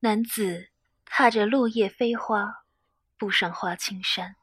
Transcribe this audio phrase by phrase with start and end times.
[0.00, 0.68] 男子
[1.06, 2.64] 踏着落叶飞花，
[3.16, 4.36] 步上花青山，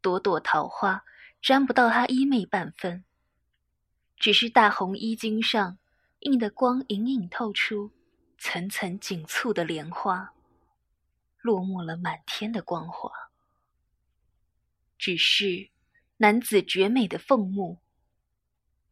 [0.00, 1.04] 朵朵桃花
[1.42, 3.04] 沾不到他衣袂半分，
[4.16, 5.76] 只是大红衣襟上
[6.20, 7.92] 映的光隐隐透出
[8.38, 10.32] 层层紧簇的莲花，
[11.40, 13.12] 落没了满天的光华。
[14.96, 15.68] 只是
[16.16, 17.80] 男子绝美的凤目，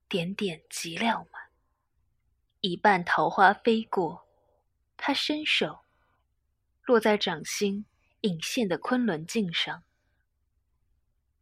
[0.06, 1.44] 点点极亮满，
[2.60, 4.28] 一半桃花飞过。
[5.04, 5.80] 他伸手，
[6.84, 7.84] 落在掌心
[8.20, 9.82] 隐现的昆仑镜上，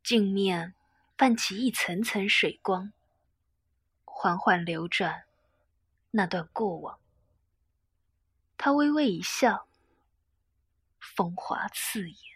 [0.02, 0.74] 镜面
[1.18, 2.90] 泛起一层层水光，
[4.06, 5.24] 缓缓流转
[6.12, 6.98] 那段过往。
[8.56, 9.66] 他微微一笑，
[10.98, 12.29] 风华刺眼。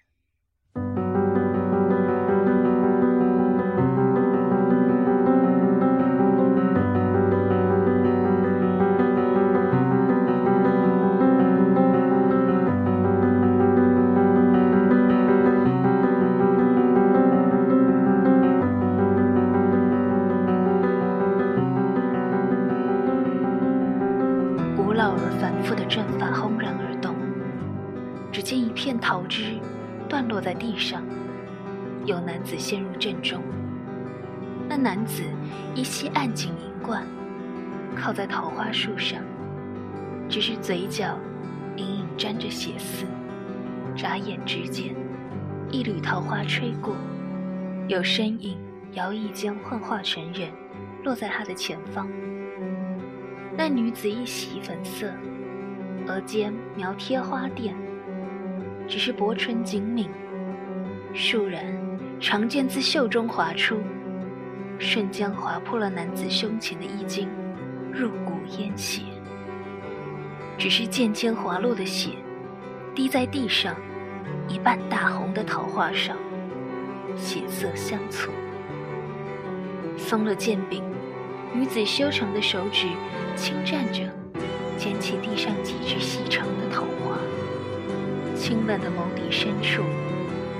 [28.35, 29.61] 只见一片桃枝
[30.09, 31.05] 断落在地上，
[32.05, 33.41] 有男子陷入阵中。
[34.69, 35.23] 那男子
[35.73, 37.07] 依稀按紧银冠，
[37.95, 39.21] 靠在桃花树上，
[40.29, 41.17] 只是嘴角
[41.77, 43.07] 隐隐沾着血丝。
[43.95, 44.97] 眨眼之间，
[45.71, 46.97] 一缕桃花吹过，
[47.87, 48.59] 有身影
[48.95, 50.51] 摇曳间幻化成人，
[51.05, 52.09] 落在他的前方。
[53.57, 55.13] 那女子一袭粉色，
[56.09, 57.73] 额间描贴花钿。
[58.87, 60.09] 只是薄唇紧抿，
[61.15, 61.65] 倏然
[62.21, 63.79] 长剑自袖中划出，
[64.79, 67.29] 瞬间划破了男子胸前的衣襟，
[67.93, 69.03] 入骨淹血。
[70.57, 72.11] 只是剑尖滑落的血，
[72.95, 73.75] 滴在地上
[74.49, 76.17] 一半大红的桃花上，
[77.17, 78.33] 血色相错。
[79.97, 80.83] 松了剑柄，
[81.53, 82.87] 女子修长的手指
[83.35, 84.09] 轻蘸着，
[84.77, 87.19] 捡起地上几枝细长的桃花。
[88.45, 89.83] 清冷的眸底深处，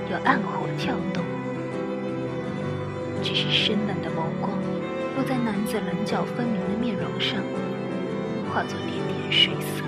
[0.09, 1.23] 有暗火跳动。
[3.21, 4.57] 只是深冷的眸光，
[5.15, 7.37] 落在男子棱角分明的面容上，
[8.49, 9.83] 化作点点水色。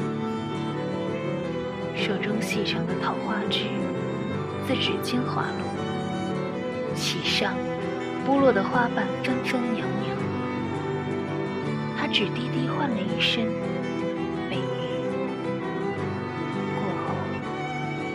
[1.96, 3.62] 手中细长的桃花枝，
[4.68, 7.56] 自指尖滑落，其上
[8.28, 10.16] 剥落的花瓣纷纷袅袅。
[11.98, 13.44] 他只低低唤了一声。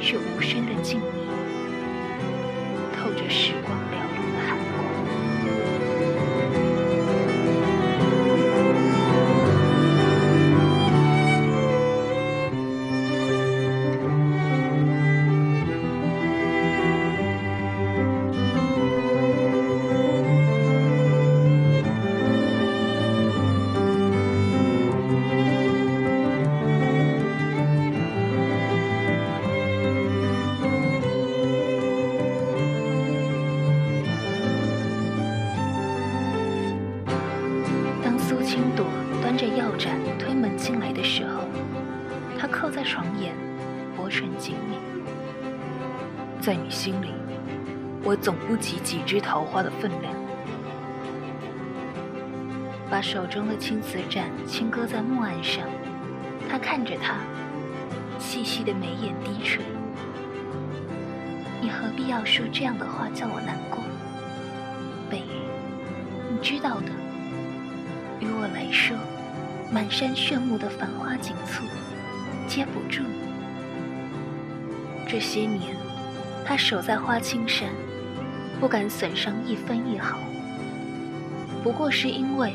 [0.03, 1.05] 是无声的静谧，
[2.93, 4.02] 透着时光流。
[46.83, 47.15] 心里，
[48.03, 50.13] 我总不及几枝桃花的分量。
[52.91, 55.65] 把手中的青瓷盏轻搁在木案上，
[56.51, 57.19] 他看着他，
[58.19, 59.63] 细细的眉眼低垂。
[61.61, 63.79] 你何必要说这样的话叫我难过？
[65.09, 65.39] 北雨，
[66.33, 66.91] 你知道的，
[68.19, 68.97] 于我来说，
[69.71, 71.63] 满山炫目的繁花锦簇，
[72.49, 73.05] 接不住。
[75.07, 75.81] 这些年。
[76.45, 77.69] 他守在花青山，
[78.61, 80.19] 不敢损伤一分一毫，
[81.63, 82.53] 不过是因为，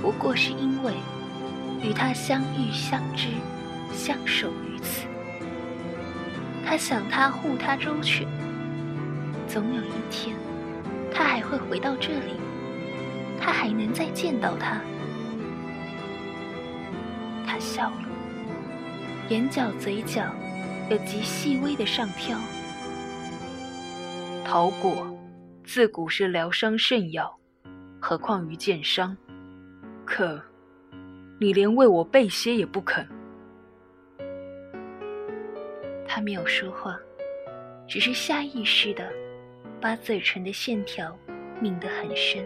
[0.00, 0.92] 不过是因为
[1.82, 3.28] 与他相遇、相知、
[3.92, 5.06] 相守于此。
[6.64, 8.26] 他想他护他周全，
[9.48, 10.36] 总有一天，
[11.12, 12.34] 他还会回到这里，
[13.40, 14.80] 他还能再见到他。
[17.46, 18.08] 他笑了，
[19.30, 20.22] 眼角、嘴角。
[20.90, 22.38] 有极细微的上挑。
[24.44, 25.06] 桃果
[25.62, 27.38] 自古是疗伤圣药，
[28.00, 29.14] 何况于剑伤？
[30.06, 30.40] 可
[31.38, 33.06] 你连为我备些也不肯。
[36.06, 36.98] 他没有说话，
[37.86, 39.12] 只是下意识的
[39.78, 41.14] 把嘴唇的线条
[41.60, 42.42] 抿得很深，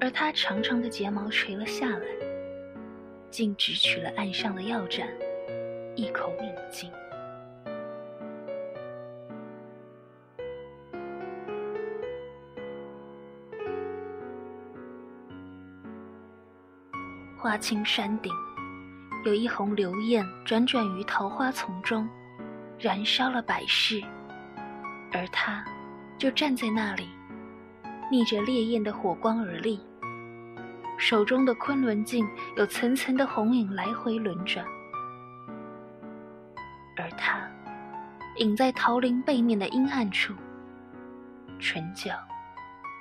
[0.00, 2.06] 而他长长的睫毛垂了下来，
[3.30, 5.06] 竟直取了案上的药盏，
[5.94, 6.90] 一口饮尽。
[17.44, 18.32] 花青山顶，
[19.26, 22.08] 有一红流焰转转于桃花丛中，
[22.78, 24.02] 燃烧了百世，
[25.12, 25.62] 而他，
[26.16, 27.06] 就站在那里，
[28.10, 29.78] 逆着烈焰的火光而立，
[30.96, 32.26] 手中的昆仑镜
[32.56, 34.64] 有层层的红影来回轮转，
[36.96, 37.46] 而他，
[38.38, 40.32] 隐在桃林背面的阴暗处，
[41.58, 42.14] 唇角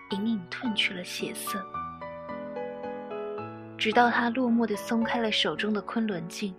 [0.10, 1.66] 隐隐褪去了血色。
[3.84, 6.56] 直到他落寞地松开了手中的昆仑镜，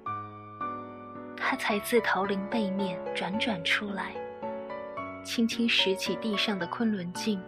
[1.35, 4.13] 他才自桃林背面转转出来，
[5.25, 7.41] 轻轻拾起地上的昆仑镜，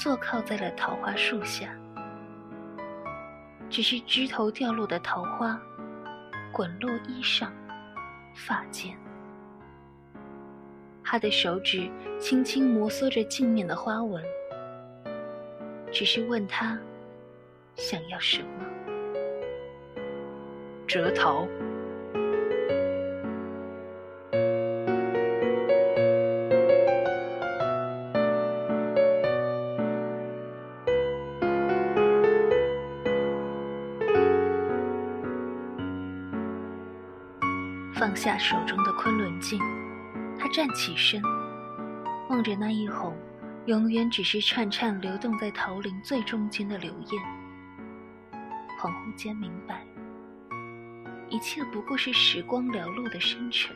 [0.00, 1.70] 坐靠在了桃花树下。
[3.68, 5.60] 只是枝头掉落的桃花，
[6.52, 7.52] 滚落衣上、
[8.32, 8.96] 发间。
[11.02, 11.90] 他的手指
[12.20, 14.22] 轻轻摩挲着镜面的花纹，
[15.90, 16.78] 只是问他。
[17.78, 18.48] 想要什么？
[20.86, 21.46] 折桃。
[37.94, 39.60] 放下手中的昆仑镜，
[40.38, 41.22] 他站起身，
[42.28, 43.12] 望着那一泓
[43.66, 47.37] 永远只是颤颤流动在桃林最中间的流焰。
[48.80, 49.84] 恍惚间明白，
[51.28, 53.74] 一切不过是时光寥落的深沉。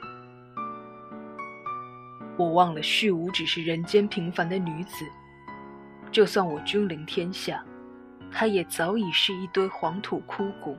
[2.37, 5.05] 我忘了虚无只是人间平凡的女子，
[6.13, 7.65] 就算我君临天下，
[8.31, 10.79] 她也早已是一堆黄土枯骨，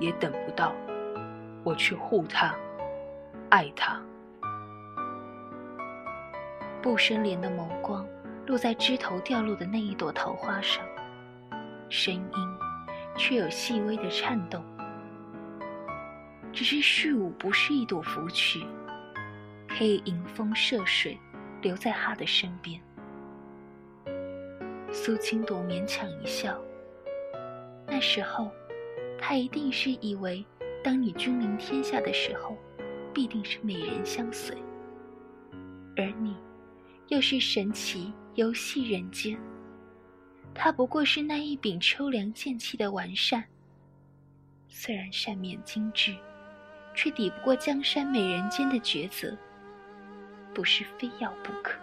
[0.00, 0.72] 也等不到
[1.62, 2.52] 我去护她、
[3.50, 4.02] 爱她。
[6.82, 8.04] 不生莲的眸光
[8.48, 10.84] 落在枝头掉落的那一朵桃花上，
[11.88, 12.65] 声音。
[13.16, 14.64] 却有细微的颤动。
[16.52, 18.66] 只是虚无不是一朵芙蕖，
[19.68, 21.18] 可以迎风涉水，
[21.60, 22.80] 留在他的身边。
[24.90, 26.58] 苏青朵勉强一笑。
[27.86, 28.50] 那时候，
[29.18, 30.44] 他一定是以为，
[30.82, 32.56] 当你君临天下的时候，
[33.12, 34.56] 必定是美人相随，
[35.96, 36.34] 而你，
[37.08, 39.38] 又是神奇游戏人间。
[40.58, 43.44] 他不过是那一柄抽凉剑气的完善，
[44.68, 46.16] 虽然扇面精致，
[46.94, 49.36] 却抵不过江山美人间的抉择，
[50.52, 51.78] 不是非要不可。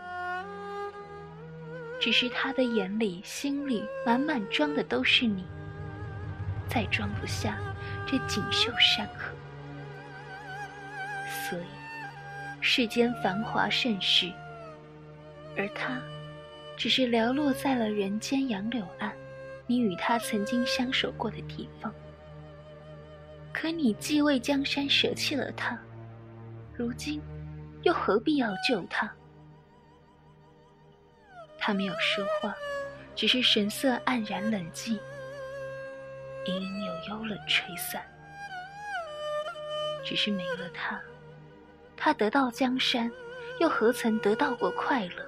[2.01, 5.45] 只是他的眼里、心里满满装的都是你，
[6.67, 7.57] 再装不下
[8.05, 9.33] 这锦绣山河。
[11.47, 11.63] 所以，
[12.59, 14.29] 世间繁华盛世，
[15.55, 16.01] 而他。
[16.75, 19.13] 只是寥落在了人间杨柳岸，
[19.67, 21.93] 你与他曾经相守过的地方。
[23.53, 25.79] 可你既为江山舍弃了他，
[26.75, 27.21] 如今
[27.83, 29.09] 又何必要救他？
[31.57, 32.53] 他没有说话，
[33.15, 34.99] 只是神色黯然冷寂，
[36.45, 38.01] 隐隐有幽冷吹散。
[40.03, 40.99] 只是没了他，
[41.95, 43.09] 他得到江山，
[43.61, 45.25] 又何曾得到过快乐？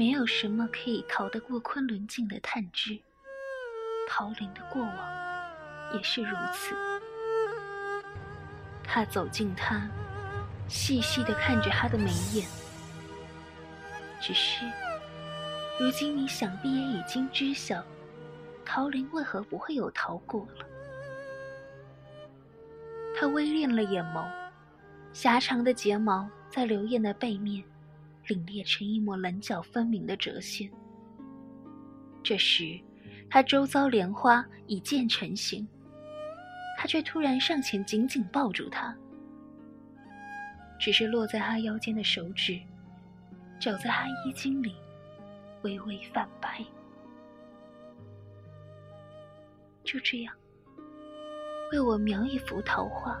[0.00, 2.98] 没有什么可以逃得过昆仑镜的探知，
[4.08, 4.96] 桃林的过往
[5.92, 6.74] 也是如此。
[8.82, 9.86] 他走近他，
[10.68, 12.48] 细细的看着他的眉眼。
[14.22, 14.64] 只是，
[15.78, 17.84] 如今你想必也已经知晓，
[18.64, 20.64] 桃林为何不会有逃过了。
[23.14, 24.24] 他微敛了眼眸，
[25.12, 27.62] 狭长的睫毛在刘艳的背面。
[28.26, 30.70] 凛冽成一抹棱角分明的折线。
[32.22, 32.78] 这时，
[33.28, 35.66] 他周遭莲花已渐成型，
[36.78, 38.94] 他却突然上前紧紧抱住她。
[40.78, 42.58] 只是落在他腰间的手指，
[43.58, 44.74] 绞在他衣襟里，
[45.62, 46.64] 微微泛白。
[49.84, 50.34] 就这样，
[51.72, 53.20] 为我描一幅桃花，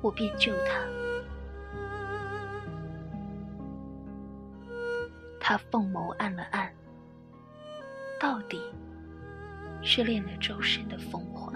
[0.00, 0.84] 我便救他。
[5.44, 6.72] 他凤眸暗了暗，
[8.20, 8.62] 到底
[9.82, 11.52] 是练了周身的风华。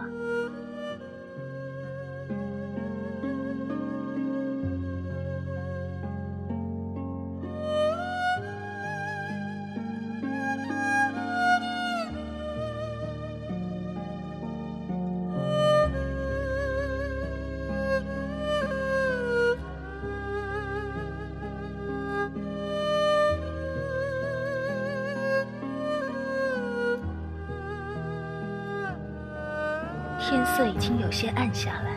[31.56, 31.96] 下来，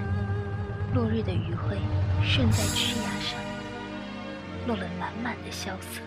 [0.94, 1.78] 落日的余晖
[2.24, 3.38] 渗在枝桠上，
[4.66, 6.00] 落了满满的萧瑟。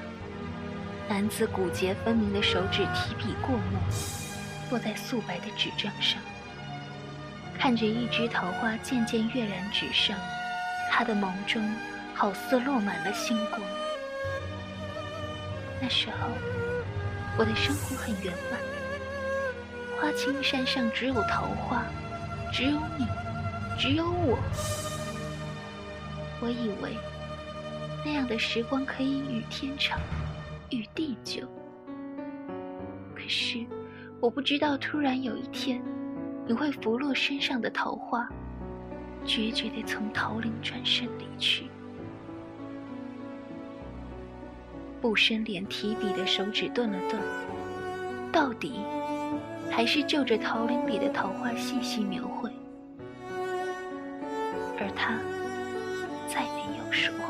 [1.06, 3.78] 男子骨节分明的手指提笔过墨，
[4.70, 6.18] 落在素白的纸张上。
[7.58, 10.16] 看着一枝桃花渐渐跃然纸上，
[10.90, 11.62] 他的眸中
[12.14, 13.60] 好似落满了星光。
[15.78, 16.30] 那时候，
[17.36, 18.58] 我的生活很圆满。
[20.00, 21.84] 花青山上只有桃花，
[22.50, 23.06] 只有你，
[23.78, 24.38] 只有我。
[26.40, 26.96] 我以为
[28.04, 30.00] 那样的时光可以与天长，
[30.70, 31.46] 与地久。
[33.14, 33.64] 可是，
[34.20, 35.82] 我不知道，突然有一天。
[36.44, 38.28] 你会拂落身上的桃花，
[39.24, 41.68] 决绝地从桃林转身离去。
[45.00, 47.20] 不生莲提笔的手指顿了顿，
[48.32, 48.80] 到底
[49.70, 52.51] 还是就着桃林里的桃花细细描绘，
[54.94, 55.18] 他
[56.26, 57.24] 再没有说话，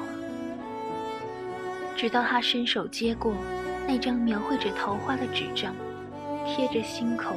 [1.96, 3.34] 直到他伸手接过
[3.86, 5.74] 那张描绘着桃花的纸张，
[6.46, 7.34] 贴着心口。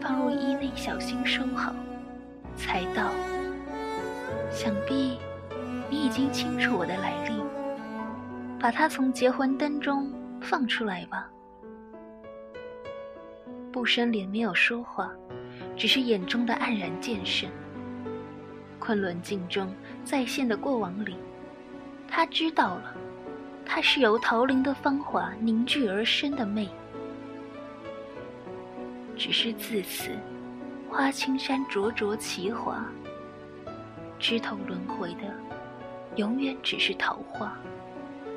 [0.00, 1.74] 放入衣内，小心收好，
[2.56, 3.10] 才道
[4.48, 5.18] ：“想必
[5.90, 7.42] 你已经清楚我的来历，
[8.60, 10.08] 把它从结婚灯中
[10.40, 11.28] 放出来吧。”
[13.72, 15.10] 不生莲没有说话，
[15.76, 17.50] 只是眼中的黯然渐深。
[18.78, 21.16] 昆仑镜中再现的过往里，
[22.08, 22.94] 他知道了，
[23.64, 26.68] 它是由桃林的芳华凝聚而生的魅。
[29.16, 30.12] 只是自此，
[30.88, 32.84] 花青山灼灼其华，
[34.18, 35.34] 枝头轮回的，
[36.16, 37.52] 永远只是桃花，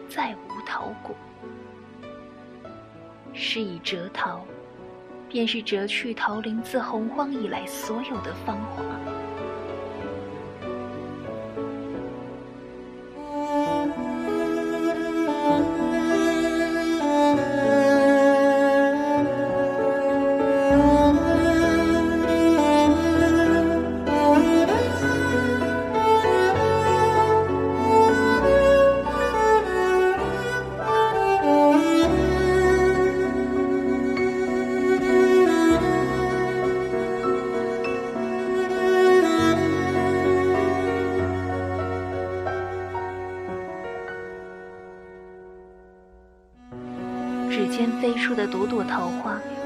[0.09, 1.15] 再无桃果。
[3.33, 4.43] 是以折桃，
[5.29, 8.83] 便是折去桃林自洪荒以来所有的芳华。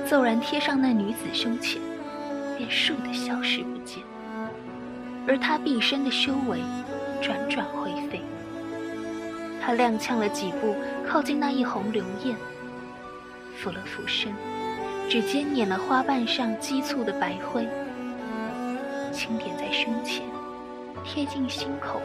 [0.08, 1.82] 骤然贴上那女子胸前，
[2.58, 4.04] 便倏地消失不见。
[5.28, 6.60] 而她毕生的修为
[7.22, 8.22] 转转灰飞。
[9.62, 10.76] 他踉跄了几步，
[11.08, 12.36] 靠近那一泓流艳，
[13.56, 14.32] 俯了俯身，
[15.10, 17.68] 指尖捻了花瓣上积簇的白灰，
[19.12, 20.22] 轻点在胸前，
[21.04, 22.00] 贴近心口，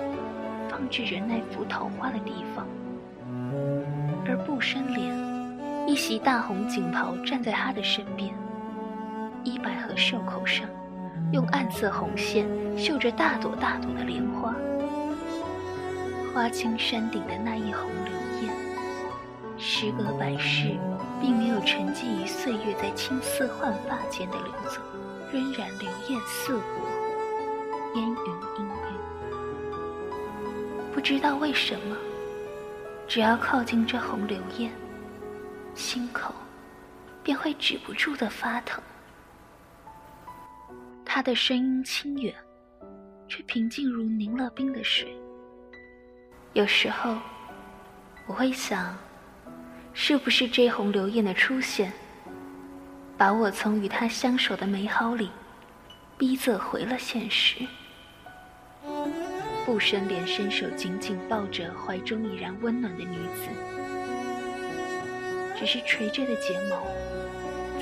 [0.70, 2.66] 放置着那幅桃花的地方，
[4.26, 5.29] 而不生莲。
[5.90, 8.32] 一袭大红锦袍站在他的身边，
[9.42, 10.68] 衣摆和袖口上
[11.32, 12.46] 用暗色红线
[12.78, 14.54] 绣着大朵大朵的莲花。
[16.32, 18.54] 花青山顶的那一泓流燕，
[19.58, 20.76] 时隔百世，
[21.20, 24.80] 并没有沉寂于岁月在青丝焕发间的流走，
[25.32, 26.62] 仍然流艳似火，
[27.96, 28.94] 烟云氤氲。
[30.94, 31.96] 不知道为什么，
[33.08, 34.70] 只要靠近这泓流燕。
[35.74, 36.34] 心口
[37.22, 38.82] 便会止不住的发疼。
[41.04, 42.34] 他的声音清远，
[43.28, 45.16] 却平静如凝了冰的水。
[46.52, 47.16] 有时候，
[48.26, 48.96] 我会想，
[49.92, 51.92] 是不是这红流燕的出现，
[53.18, 55.30] 把我从与他相守的美好里，
[56.16, 57.66] 逼仄回了现实。
[59.66, 63.79] 不生莲伸手紧紧抱着怀中已然温暖的女子。
[65.60, 66.86] 只是垂着的睫毛，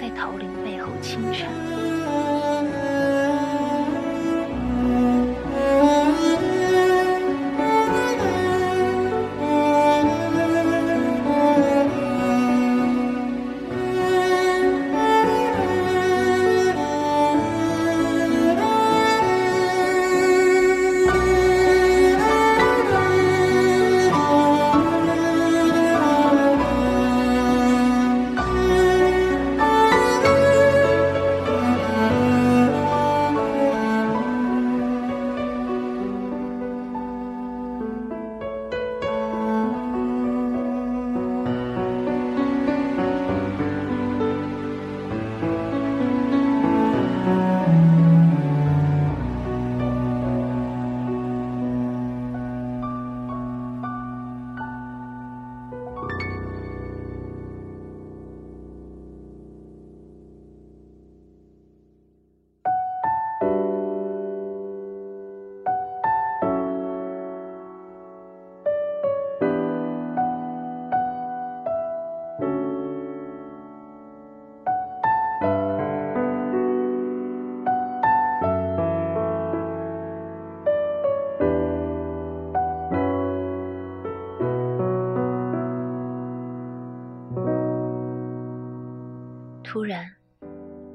[0.00, 1.49] 在桃林背后轻颤。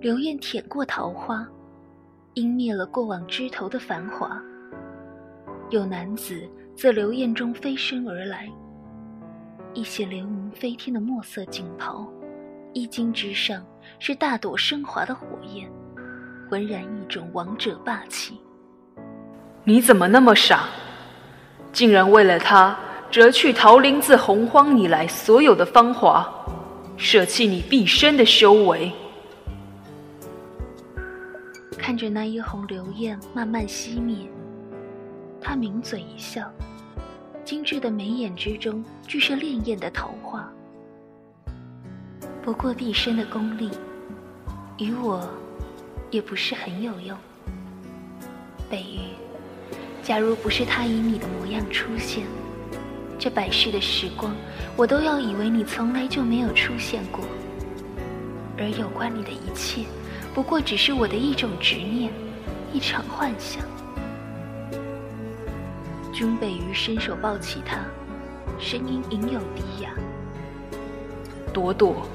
[0.03, 1.47] 流焰舔过桃花，
[2.35, 4.37] 湮灭了过往枝头的繁华。
[5.69, 6.45] 有男子
[6.75, 8.51] 自流焰中飞身而来，
[9.73, 12.05] 一袭流云飞天的墨色锦袍，
[12.73, 13.65] 衣襟之上
[13.97, 15.71] 是大朵升华的火焰，
[16.49, 18.37] 浑然一种王者霸气。
[19.63, 20.65] 你怎么那么傻，
[21.71, 22.77] 竟然为了他
[23.09, 26.29] 折去桃林自洪荒以来所有的芳华，
[26.97, 28.91] 舍弃你毕生的修为？
[31.85, 34.25] 看着那一泓流焰慢慢熄灭。
[35.41, 36.49] 他抿嘴一笑，
[37.43, 40.49] 精致的眉眼之中俱是潋滟的桃花。
[42.41, 43.69] 不过毕生的功力，
[44.77, 45.29] 与我
[46.09, 47.17] 也不是很有用。
[48.69, 49.11] 北玉，
[50.01, 52.23] 假如不是他以你的模样出现，
[53.19, 54.33] 这百世的时光，
[54.77, 57.25] 我都要以为你从来就没有出现过。
[58.57, 59.83] 而有关你的一切，
[60.33, 62.11] 不过只是我的一种执念，
[62.73, 63.63] 一场幻想。
[66.11, 67.77] 君北鱼伸手抱起他，
[68.59, 69.91] 声音隐有低哑
[71.53, 72.07] ：“朵朵，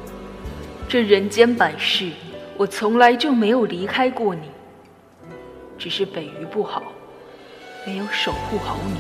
[0.89, 2.11] 这人间百事，
[2.57, 4.51] 我从来就没有离开过你。
[5.79, 6.83] 只是北鱼不好，
[7.87, 8.95] 没有守护好你。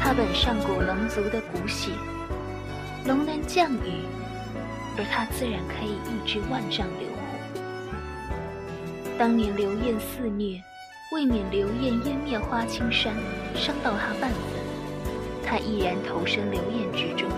[0.00, 1.90] 他本上古龙族的骨血，
[3.04, 4.00] 龙能降雨，
[4.98, 7.60] 而他自然可以抑制万丈流火。
[9.18, 10.62] 当年流焰肆虐。”
[11.12, 13.14] 未免流焰湮灭花青山，
[13.54, 14.40] 伤到他半分，
[15.44, 17.30] 他毅然投身流焰之中。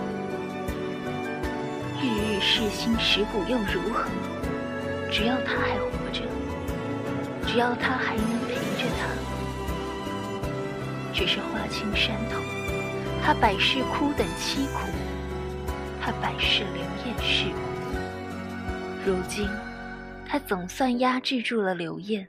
[2.01, 4.09] 日日噬心蚀骨又如何？
[5.11, 6.23] 只要他还活着，
[7.45, 9.05] 只要他还能陪着他。
[11.13, 12.41] 只是花青山头，
[13.23, 14.89] 他百世枯等凄苦，
[16.09, 19.05] 他百世流焰世故。
[19.05, 19.47] 如今，
[20.27, 22.27] 他总算压制住了流焰。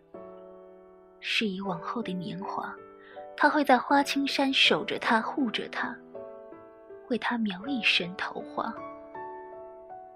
[1.18, 2.76] 是以往后的年华，
[3.34, 5.96] 他会在花青山守着她，护着她，
[7.08, 8.70] 为她描一身桃花，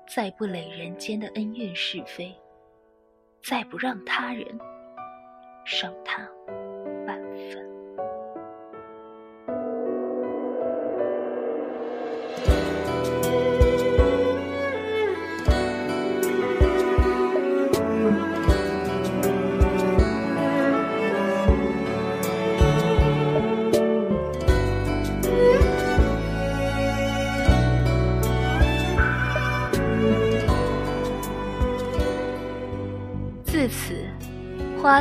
[0.06, 2.36] 再不累人间的恩怨是非，
[3.42, 4.46] 再不让他人
[5.64, 6.20] 伤他。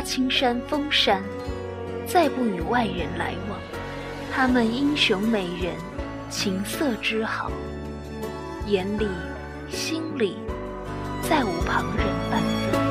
[0.04, 1.22] 青山封山，
[2.06, 3.58] 再不与外人来往。
[4.30, 5.74] 他们英雄美人，
[6.28, 7.50] 琴瑟之好，
[8.66, 9.08] 眼里、
[9.70, 10.36] 心里，
[11.22, 12.84] 再无旁人半分。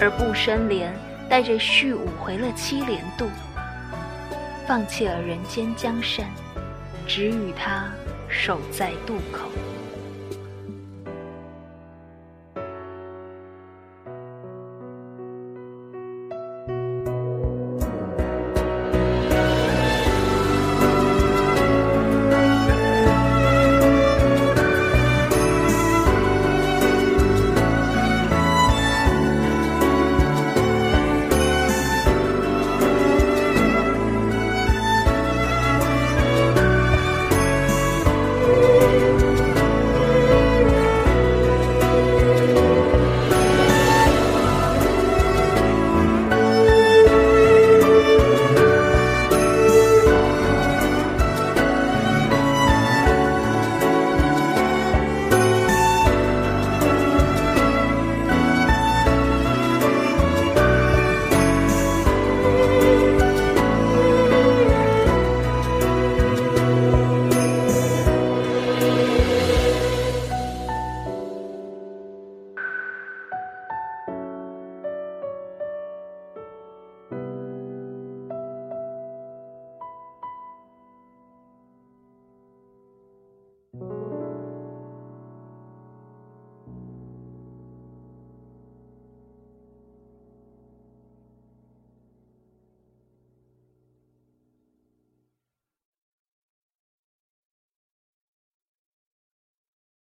[0.00, 0.94] 而不生莲
[1.28, 3.26] 带着续武回了七莲渡，
[4.68, 6.26] 放弃了人间江山，
[7.08, 7.90] 只与他
[8.28, 9.50] 守在渡口。